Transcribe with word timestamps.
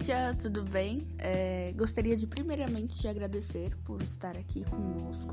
Cíntia, 0.00 0.34
tudo 0.40 0.62
bem? 0.62 1.06
É, 1.18 1.74
gostaria 1.76 2.16
de 2.16 2.26
primeiramente 2.26 2.98
te 2.98 3.06
agradecer 3.06 3.76
por 3.84 4.00
estar 4.00 4.34
aqui 4.34 4.64
conosco. 4.64 5.32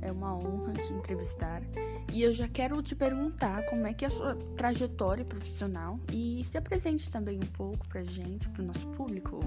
É 0.00 0.10
uma 0.10 0.34
honra 0.34 0.72
te 0.72 0.94
entrevistar. 0.94 1.60
E 2.10 2.22
eu 2.22 2.32
já 2.32 2.48
quero 2.48 2.80
te 2.82 2.96
perguntar 2.96 3.66
como 3.66 3.86
é 3.86 3.92
que 3.92 4.06
é 4.06 4.08
a 4.08 4.10
sua 4.10 4.34
trajetória 4.56 5.26
profissional 5.26 6.00
e 6.10 6.42
se 6.46 6.56
apresente 6.56 7.10
também 7.10 7.36
um 7.36 7.52
pouco 7.52 7.86
pra 7.86 8.02
gente, 8.02 8.48
pro 8.48 8.64
nosso 8.64 8.86
público. 8.88 9.40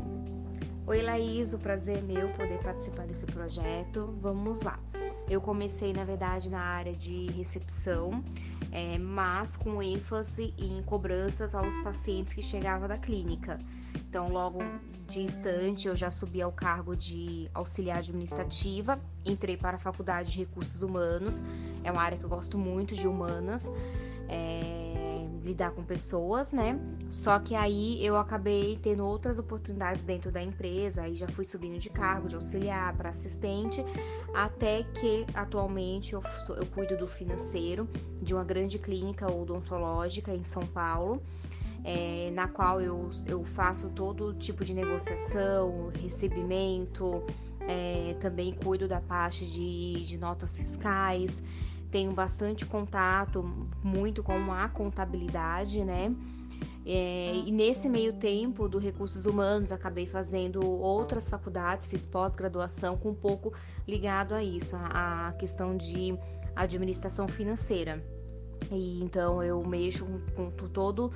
Oi, 0.86 1.02
Laís, 1.02 1.54
o 1.54 1.58
prazer 1.58 1.98
é 1.98 2.02
meu 2.02 2.30
poder 2.30 2.60
participar 2.60 3.08
desse 3.08 3.26
projeto. 3.26 4.16
Vamos 4.22 4.62
lá. 4.62 4.80
Eu 5.28 5.42
comecei, 5.42 5.92
na 5.92 6.04
verdade, 6.04 6.50
na 6.52 6.62
área 6.62 6.94
de 6.94 7.32
recepção, 7.32 8.24
é, 8.72 8.98
mas 8.98 9.58
com 9.58 9.82
ênfase 9.82 10.54
em 10.58 10.82
cobranças 10.84 11.54
aos 11.54 11.78
pacientes 11.80 12.34
que 12.34 12.42
chegavam 12.42 12.88
da 12.88 12.98
clínica. 12.98 13.60
Então, 13.96 14.30
logo 14.30 14.60
de 15.08 15.20
instante, 15.20 15.88
eu 15.88 15.96
já 15.96 16.10
subi 16.10 16.42
ao 16.42 16.52
cargo 16.52 16.96
de 16.96 17.50
auxiliar 17.54 18.00
administrativa, 18.00 19.00
entrei 19.26 19.58
para 19.58 19.76
a 19.76 19.80
Faculdade 19.80 20.32
de 20.32 20.40
Recursos 20.40 20.82
Humanos, 20.82 21.44
é 21.84 21.92
uma 21.92 22.02
área 22.02 22.18
que 22.18 22.24
eu 22.24 22.30
gosto 22.30 22.58
muito 22.58 22.96
de 22.96 23.08
humanas, 23.08 23.70
é, 24.30 24.81
lidar 25.44 25.72
com 25.72 25.84
pessoas, 25.84 26.52
né? 26.52 26.80
Só 27.10 27.40
que 27.40 27.56
aí 27.56 28.04
eu 28.06 28.16
acabei 28.16 28.78
tendo 28.82 29.06
outras 29.06 29.40
oportunidades 29.40 30.04
dentro 30.04 30.32
da 30.32 30.42
empresa, 30.42 31.02
aí 31.02 31.16
já 31.16 31.28
fui 31.28 31.44
subindo 31.44 31.80
de 31.80 31.90
cargo, 31.90 32.28
de 32.28 32.36
auxiliar 32.36 32.96
para 32.96 33.10
assistente, 33.10 33.84
até 34.34 34.84
que 34.84 35.26
atualmente 35.34 36.14
eu, 36.14 36.24
eu 36.50 36.66
cuido 36.68 36.96
do 36.98 37.08
financeiro 37.08 37.90
de 38.22 38.34
uma 38.34 38.44
grande 38.44 38.78
clínica 38.78 39.32
odontológica 39.32 40.34
em 40.34 40.44
São 40.44 40.66
Paulo 40.66 41.22
é, 41.84 42.30
na 42.34 42.48
qual 42.48 42.82
eu, 42.82 43.10
eu 43.26 43.44
faço 43.44 43.90
todo 43.90 44.34
tipo 44.34 44.64
de 44.64 44.74
negociação, 44.74 45.90
recebimento, 46.02 47.24
é, 47.62 48.16
também 48.20 48.54
cuido 48.54 48.88
da 48.88 49.02
parte 49.02 49.46
de, 49.46 50.06
de 50.06 50.18
notas 50.18 50.56
fiscais, 50.56 51.44
tenho 51.92 52.14
bastante 52.14 52.66
contato, 52.66 53.44
muito 53.84 54.24
com 54.24 54.52
a 54.52 54.70
contabilidade, 54.70 55.84
né? 55.84 56.16
É, 56.84 57.34
e 57.36 57.52
nesse 57.52 57.88
meio 57.88 58.14
tempo 58.14 58.68
do 58.68 58.80
recursos 58.80 59.26
humanos 59.26 59.72
acabei 59.72 60.08
fazendo 60.08 60.66
outras 60.66 61.30
faculdades, 61.30 61.86
fiz 61.86 62.06
pós-graduação 62.06 62.98
com 62.98 63.10
um 63.10 63.16
pouco 63.16 63.54
ligado 63.88 64.34
a 64.34 64.44
isso, 64.44 64.76
a, 64.76 65.28
a 65.28 65.34
questão 65.34 65.78
de 65.78 66.18
administração 66.56 67.28
financeira. 67.28 68.04
E 68.72 69.04
então 69.04 69.44
eu 69.44 69.64
mexo 69.64 70.06
com, 70.36 70.50
com 70.50 70.68
todo 70.68 71.12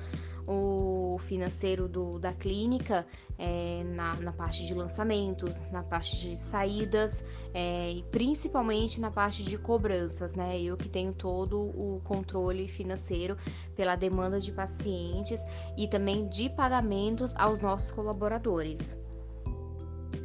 o 0.46 1.18
financeiro 1.26 1.88
do, 1.88 2.18
da 2.18 2.32
clínica 2.32 3.06
é, 3.38 3.82
na, 3.84 4.14
na, 4.16 4.32
parte 4.32 4.64
de 4.66 4.74
lançamentos, 4.74 5.60
na 5.72 5.82
parte 5.82 6.16
de 6.16 6.36
saídas 6.36 7.24
é, 7.52 7.90
e 7.90 8.02
principalmente 8.04 9.00
na 9.00 9.10
parte 9.10 9.42
de 9.42 9.58
cobranças, 9.58 10.34
né? 10.34 10.60
Eu 10.60 10.76
que 10.76 10.88
tenho 10.88 11.12
todo 11.12 11.60
o 11.60 12.00
controle 12.04 12.68
financeiro 12.68 13.36
pela 13.74 13.96
demanda 13.96 14.40
de 14.40 14.52
pacientes 14.52 15.44
e 15.76 15.88
também 15.88 16.28
de 16.28 16.48
pagamentos 16.48 17.34
aos 17.36 17.60
nossos 17.60 17.90
colaboradores. 17.90 18.96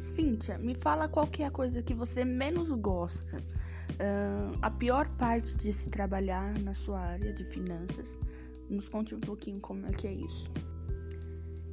Cíntia, 0.00 0.58
me 0.58 0.74
fala 0.74 1.08
qual 1.08 1.26
que 1.26 1.42
é 1.42 1.46
a 1.46 1.50
coisa 1.50 1.82
que 1.82 1.94
você 1.94 2.24
menos 2.24 2.70
gosta. 2.70 3.38
Uh, 3.92 4.58
a 4.62 4.70
pior 4.70 5.08
parte 5.16 5.56
de 5.56 5.72
se 5.72 5.88
trabalhar 5.90 6.58
na 6.58 6.74
sua 6.74 6.98
área 6.98 7.32
de 7.32 7.44
finanças 7.44 8.16
nos 8.72 8.88
conte 8.88 9.14
um 9.14 9.20
pouquinho 9.20 9.60
como 9.60 9.86
é 9.86 9.92
que 9.92 10.06
é 10.06 10.12
isso. 10.12 10.50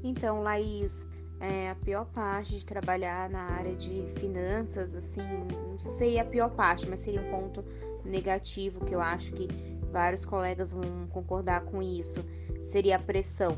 Então, 0.04 0.42
Laís, 0.42 1.06
é, 1.40 1.70
a 1.70 1.76
pior 1.76 2.06
parte 2.06 2.58
de 2.58 2.66
trabalhar 2.66 3.30
na 3.30 3.42
área 3.42 3.76
de 3.76 4.06
finanças, 4.20 4.96
assim, 4.96 5.22
não 5.22 5.80
sei 5.80 6.20
a 6.20 6.26
pior 6.26 6.50
parte, 6.50 6.88
mas 6.88 7.00
seria 7.00 7.22
um 7.22 7.32
ponto 7.32 7.64
negativo 8.04 8.86
que 8.86 8.94
eu 8.94 9.02
acho 9.02 9.32
que 9.34 9.48
vários 9.92 10.26
colegas 10.26 10.74
vão 10.74 11.08
concordar 11.08 11.62
com 11.66 11.82
isso, 11.82 12.24
seria 12.62 12.98
a 12.98 13.00
pressão. 13.00 13.58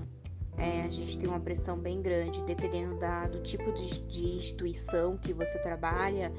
É, 0.57 0.83
a 0.83 0.89
gente 0.89 1.17
tem 1.17 1.27
uma 1.27 1.39
pressão 1.39 1.77
bem 1.77 2.01
grande, 2.01 2.43
dependendo 2.43 2.97
da, 2.99 3.27
do 3.27 3.41
tipo 3.41 3.71
de, 3.73 3.99
de 4.07 4.37
instituição 4.37 5.17
que 5.17 5.33
você 5.33 5.57
trabalha, 5.59 6.31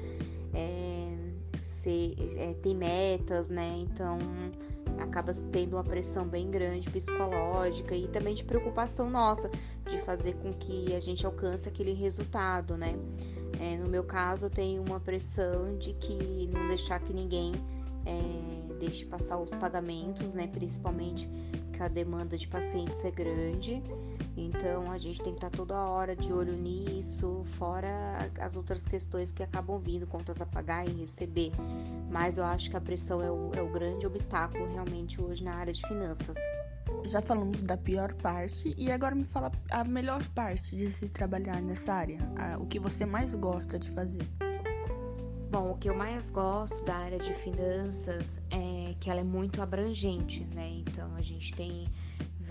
é, 0.53 1.57
se, 1.57 2.15
é, 2.37 2.53
tem 2.61 2.75
metas, 2.75 3.49
né? 3.49 3.79
Então 3.79 4.17
acaba 4.99 5.33
tendo 5.51 5.75
uma 5.75 5.83
pressão 5.83 6.27
bem 6.27 6.49
grande 6.49 6.89
psicológica 6.89 7.95
e 7.95 8.07
também 8.07 8.33
de 8.33 8.43
preocupação 8.43 9.09
nossa 9.09 9.49
de 9.89 9.99
fazer 10.01 10.33
com 10.35 10.53
que 10.53 10.95
a 10.95 10.99
gente 10.99 11.25
alcance 11.25 11.67
aquele 11.67 11.93
resultado, 11.93 12.77
né? 12.77 12.95
É, 13.59 13.77
no 13.77 13.87
meu 13.87 14.03
caso, 14.03 14.47
eu 14.47 14.49
tenho 14.49 14.83
uma 14.83 14.99
pressão 14.99 15.77
de 15.77 15.93
que 15.93 16.49
não 16.51 16.67
deixar 16.67 16.99
que 16.99 17.13
ninguém 17.13 17.53
é, 18.05 18.77
deixe 18.79 19.05
passar 19.05 19.37
os 19.37 19.51
pagamentos, 19.51 20.33
né? 20.33 20.47
Principalmente 20.47 21.29
que 21.71 21.81
a 21.81 21.87
demanda 21.87 22.37
de 22.37 22.47
pacientes 22.47 23.03
é 23.03 23.11
grande. 23.11 23.81
Então 24.35 24.91
a 24.91 24.97
gente 24.97 25.21
tem 25.21 25.33
que 25.33 25.37
estar 25.37 25.49
toda 25.49 25.75
hora 25.75 26.15
de 26.15 26.33
olho 26.33 26.53
nisso, 26.53 27.43
fora 27.43 28.31
as 28.39 28.55
outras 28.55 28.85
questões 28.85 29.31
que 29.31 29.43
acabam 29.43 29.79
vindo, 29.79 30.07
contas 30.07 30.41
a 30.41 30.45
pagar 30.45 30.87
e 30.87 30.91
receber. 30.91 31.51
Mas 32.09 32.37
eu 32.37 32.43
acho 32.43 32.69
que 32.69 32.77
a 32.77 32.81
pressão 32.81 33.21
é 33.21 33.31
o, 33.31 33.51
é 33.55 33.61
o 33.61 33.71
grande 33.71 34.05
obstáculo 34.05 34.65
realmente 34.67 35.21
hoje 35.21 35.43
na 35.43 35.55
área 35.55 35.73
de 35.73 35.81
finanças. 35.87 36.37
Já 37.05 37.21
falamos 37.21 37.61
da 37.61 37.75
pior 37.75 38.13
parte 38.13 38.73
e 38.77 38.91
agora 38.91 39.15
me 39.15 39.25
fala 39.25 39.51
a 39.71 39.83
melhor 39.83 40.23
parte 40.29 40.75
de 40.75 40.91
se 40.91 41.09
trabalhar 41.09 41.61
nessa 41.61 41.93
área, 41.93 42.19
o 42.59 42.65
que 42.65 42.79
você 42.79 43.05
mais 43.05 43.33
gosta 43.33 43.77
de 43.79 43.89
fazer. 43.91 44.25
Bom, 45.53 45.71
o 45.71 45.77
que 45.77 45.87
eu 45.87 45.95
mais 45.95 46.31
gosto 46.31 46.83
da 46.83 46.95
área 46.95 47.19
de 47.19 47.31
finanças 47.35 48.41
é 48.49 48.95
que 48.99 49.09
ela 49.09 49.19
é 49.19 49.23
muito 49.23 49.61
abrangente, 49.61 50.43
né? 50.45 50.67
Então 50.79 51.13
a 51.15 51.21
gente 51.21 51.53
tem 51.53 51.87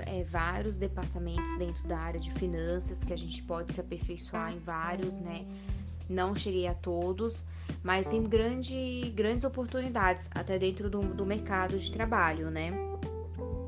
é, 0.06 0.22
vários 0.22 0.78
departamentos 0.78 1.50
dentro 1.58 1.88
da 1.88 1.98
área 1.98 2.20
de 2.20 2.32
finanças 2.34 3.02
que 3.02 3.12
a 3.12 3.18
gente 3.18 3.42
pode 3.42 3.74
se 3.74 3.80
aperfeiçoar 3.80 4.52
em 4.52 4.58
vários, 4.60 5.18
né? 5.18 5.44
Não 6.08 6.34
cheguei 6.36 6.68
a 6.68 6.74
todos, 6.74 7.42
mas 7.82 8.06
tem 8.06 8.22
grande, 8.22 9.12
grandes 9.14 9.44
oportunidades 9.44 10.30
até 10.32 10.58
dentro 10.58 10.88
do, 10.88 11.00
do 11.00 11.26
mercado 11.26 11.78
de 11.78 11.90
trabalho, 11.90 12.50
né? 12.50 12.72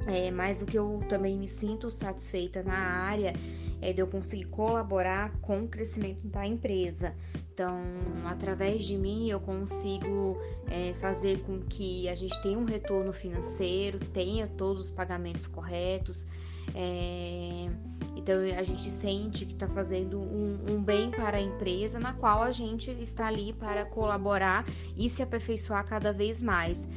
É, 0.06 0.30
mas 0.30 0.60
o 0.60 0.66
que 0.66 0.78
eu 0.78 1.02
também 1.08 1.36
me 1.38 1.48
sinto 1.48 1.90
satisfeita 1.90 2.62
na 2.62 2.76
área 2.76 3.32
é 3.80 3.92
de 3.92 4.00
eu 4.00 4.06
conseguir 4.06 4.44
colaborar 4.46 5.32
com 5.40 5.64
o 5.64 5.68
crescimento 5.68 6.26
da 6.26 6.46
empresa. 6.46 7.14
Então, 7.52 7.78
através 8.24 8.84
de 8.84 8.98
mim, 8.98 9.30
eu 9.30 9.38
consigo 9.38 10.36
é, 10.68 10.92
fazer 10.94 11.40
com 11.42 11.60
que 11.60 12.08
a 12.08 12.14
gente 12.14 12.40
tenha 12.42 12.58
um 12.58 12.64
retorno 12.64 13.12
financeiro, 13.12 13.98
tenha 13.98 14.46
todos 14.46 14.86
os 14.86 14.90
pagamentos 14.90 15.46
corretos. 15.46 16.26
É, 16.74 17.68
então, 18.16 18.40
a 18.58 18.62
gente 18.62 18.90
sente 18.90 19.44
que 19.44 19.52
está 19.52 19.68
fazendo 19.68 20.18
um, 20.18 20.58
um, 20.70 20.82
bem 20.82 21.10
para 21.10 21.36
a 21.36 21.40
empresa, 21.42 21.98
na 21.98 22.14
qual 22.14 22.42
a 22.42 22.50
gente 22.50 22.90
está 22.92 23.26
ali 23.26 23.52
para 23.52 23.84
colaborar 23.84 24.64
e 24.96 25.10
se 25.10 25.22
aperfeiçoar 25.22 25.84
cada 25.84 26.12
vez 26.12 26.40
mais. 26.40 26.88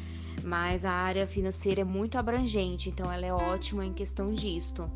Mas 0.43 0.85
a 0.85 0.91
área 0.91 1.27
financeira 1.27 1.81
é 1.81 1.83
muito 1.83 2.17
abrangente, 2.17 2.89
então 2.89 3.11
ela 3.11 3.25
é 3.25 3.33
ótima 3.33 3.85
em 3.85 3.93
questão 3.93 4.31
disto. 4.31 4.89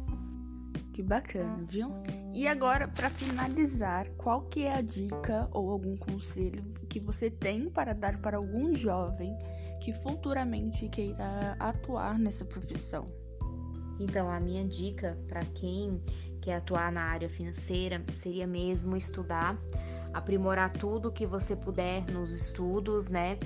Que 0.94 1.02
bacana, 1.02 1.66
viu? 1.68 1.92
E 2.34 2.48
agora, 2.48 2.88
para 2.88 3.09
finalizar, 3.09 4.08
qual 4.12 4.44
que 4.44 4.64
é 4.64 4.74
a 4.74 4.82
dica 4.82 5.50
ou 5.52 5.70
algum 5.70 5.98
conselho 5.98 6.64
que 6.88 7.00
você 7.00 7.30
tem 7.30 7.70
para 7.70 7.94
dar 7.94 8.22
para 8.22 8.38
algum 8.38 8.74
jovem 8.74 9.36
que 9.82 9.92
futuramente 9.92 10.88
queira 10.88 11.58
atuar 11.59 12.18
nessa 12.18 12.46
profissão? 12.46 13.12
Então, 13.99 14.29
a 14.29 14.40
minha 14.40 14.66
dica 14.66 15.17
para 15.28 15.46
quem 15.46 16.02
quer 16.41 16.55
atuar 16.55 16.91
na 16.91 17.02
área 17.02 17.29
financeira 17.29 18.03
seria 18.14 18.47
mesmo 18.47 18.97
estudar, 18.97 19.58
aprimorar 20.14 20.72
tudo 20.73 21.11
que 21.11 21.26
você 21.26 21.55
puder 21.55 22.05
nos 22.11 22.32
estudos, 22.34 23.09
né? 23.09 23.38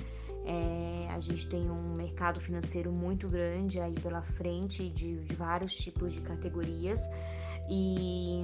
É, 0.44 1.08
a 1.10 1.18
gente 1.18 1.48
tem 1.48 1.68
um 1.70 1.94
mercado 1.94 2.40
financeiro 2.40 2.92
muito 2.92 3.28
grande 3.28 3.80
aí 3.80 3.94
pela 3.94 4.22
frente 4.22 4.88
de, 4.88 5.16
de 5.24 5.34
vários 5.34 5.76
tipos 5.76 6.12
de 6.12 6.20
categorias 6.20 7.00
e 7.68 8.42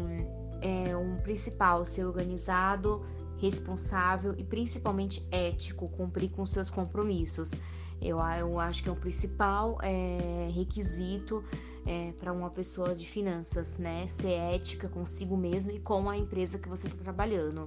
é 0.61 0.97
um 0.97 1.19
principal 1.19 1.85
ser 1.85 2.05
organizado, 2.05 3.05
responsável 3.39 4.35
e 4.37 4.45
principalmente 4.45 5.27
ético, 5.31 5.89
cumprir 5.89 6.31
com 6.31 6.45
seus 6.45 6.69
compromissos. 6.69 7.53
Eu, 8.01 8.19
eu 8.19 8.59
acho 8.59 8.83
que 8.83 8.89
é 8.89 8.93
o 8.93 8.97
principal 8.97 9.79
é, 9.81 10.49
requisito 10.53 11.45
é, 11.87 12.13
para 12.13 12.33
uma 12.33 12.51
pessoa 12.51 12.95
de 12.95 13.07
finanças, 13.07 13.79
né? 13.79 14.07
Ser 14.07 14.33
ética 14.33 14.89
consigo 14.89 15.37
mesmo 15.37 15.71
e 15.71 15.81
com 15.81 16.09
a 16.09 16.17
empresa 16.17 16.59
que 16.59 16.69
você 16.69 16.87
está 16.87 17.03
trabalhando. 17.03 17.67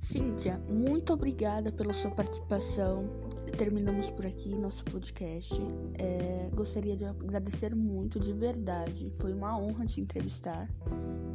Cíntia, 0.00 0.60
muito 0.68 1.12
obrigada 1.12 1.72
pela 1.72 1.92
sua 1.92 2.12
participação. 2.12 3.10
Terminamos 3.58 4.08
por 4.10 4.24
aqui 4.24 4.54
nosso 4.54 4.84
podcast. 4.84 5.60
É, 5.98 6.48
gostaria 6.54 6.96
de 6.96 7.04
agradecer 7.04 7.74
muito, 7.74 8.20
de 8.20 8.32
verdade. 8.32 9.10
Foi 9.18 9.32
uma 9.32 9.58
honra 9.58 9.84
te 9.84 10.00
entrevistar. 10.00 10.68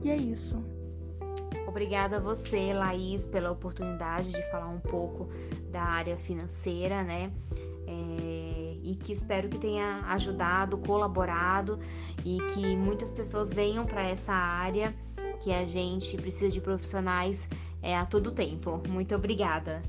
E 0.02 0.10
é 0.10 0.16
isso. 0.16 0.58
Obrigada 1.68 2.18
a 2.18 2.20
você, 2.20 2.74
Laís, 2.74 3.26
pela 3.26 3.52
oportunidade 3.52 4.30
de 4.30 4.52
falar 4.52 4.70
um 4.70 4.80
pouco 4.80 5.30
da 5.70 5.82
área 5.82 6.18
financeira, 6.18 7.04
né? 7.04 7.32
É, 7.88 8.51
e 8.84 8.96
que 8.96 9.14
espero 9.14 9.50
que 9.50 9.58
tenha 9.58 10.04
ajudado, 10.08 10.78
colaborado 10.78 11.80
e 12.26 12.40
que 12.54 12.76
muitas 12.76 13.12
pessoas 13.12 13.54
venham 13.54 13.86
para 13.86 14.04
essa 14.04 14.34
área 14.34 14.94
que 15.42 15.52
a 15.52 15.66
gente 15.66 16.16
precisa 16.18 16.50
de 16.50 16.62
profissionais 16.62 17.48
é, 17.82 17.98
a 17.98 18.06
todo 18.06 18.32
tempo. 18.32 18.82
Muito 18.88 19.16
obrigada. 19.16 19.82